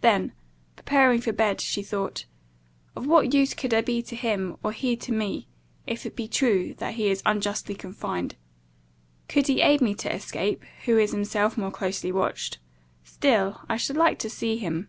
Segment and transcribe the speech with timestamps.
[0.00, 0.32] Then,
[0.74, 2.24] preparing for bed, she thought,
[2.96, 5.46] "Of what use could I be to him, or he to me,
[5.86, 8.34] if it be true that he is unjustly confined?
[9.28, 12.58] Could he aid me to escape, who is himself more closely watched?
[13.04, 14.88] Still I should like to see him."